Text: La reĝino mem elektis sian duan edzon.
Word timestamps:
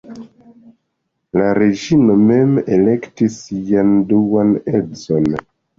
La 1.41 1.51
reĝino 1.59 2.17
mem 2.23 2.57
elektis 2.79 3.39
sian 3.47 3.97
duan 4.15 4.61
edzon. 4.85 5.35